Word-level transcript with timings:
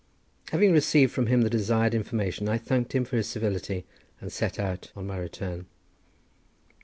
Having 0.49 0.71
received 0.71 1.11
from 1.11 1.27
him 1.27 1.43
the 1.43 1.49
desired 1.51 1.93
information, 1.93 2.49
I 2.49 2.57
thanked 2.57 2.93
him 2.95 3.05
for 3.05 3.17
his 3.17 3.27
civility, 3.27 3.85
and 4.19 4.31
set 4.31 4.57
out 4.57 4.91
on 4.95 5.05
my 5.05 5.17
return. 5.19 5.67